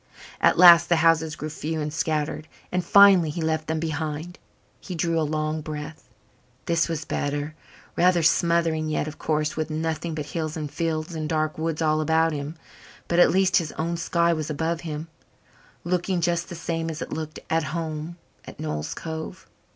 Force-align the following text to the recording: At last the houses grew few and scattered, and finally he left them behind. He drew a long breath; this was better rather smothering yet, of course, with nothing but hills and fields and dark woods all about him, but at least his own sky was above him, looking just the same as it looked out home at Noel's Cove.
At 0.41 0.57
last 0.57 0.89
the 0.89 0.95
houses 1.05 1.35
grew 1.35 1.51
few 1.51 1.79
and 1.79 1.93
scattered, 1.93 2.47
and 2.71 2.83
finally 2.83 3.29
he 3.29 3.39
left 3.39 3.67
them 3.67 3.79
behind. 3.79 4.39
He 4.79 4.95
drew 4.95 5.19
a 5.19 5.21
long 5.21 5.61
breath; 5.61 6.09
this 6.65 6.89
was 6.89 7.05
better 7.05 7.53
rather 7.95 8.23
smothering 8.23 8.89
yet, 8.89 9.07
of 9.07 9.19
course, 9.19 9.55
with 9.55 9.69
nothing 9.69 10.15
but 10.15 10.25
hills 10.25 10.57
and 10.57 10.71
fields 10.71 11.13
and 11.13 11.29
dark 11.29 11.59
woods 11.59 11.83
all 11.83 12.01
about 12.01 12.33
him, 12.33 12.55
but 13.07 13.19
at 13.19 13.29
least 13.29 13.57
his 13.57 13.73
own 13.73 13.95
sky 13.95 14.33
was 14.33 14.49
above 14.49 14.81
him, 14.81 15.07
looking 15.83 16.19
just 16.19 16.49
the 16.49 16.55
same 16.55 16.89
as 16.89 17.03
it 17.03 17.13
looked 17.13 17.37
out 17.51 17.65
home 17.65 18.17
at 18.45 18.59
Noel's 18.59 18.95
Cove. 18.95 19.45